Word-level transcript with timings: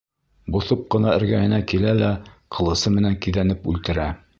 Боҫоп 0.55 0.81
ҡына 0.95 1.13
эргәһенә 1.19 1.61
килә 1.75 1.95
лә 2.01 2.11
ҡылысы 2.59 2.99
менән 3.01 3.23
киҙәнеп 3.27 3.75
үлтерә. 3.75 4.15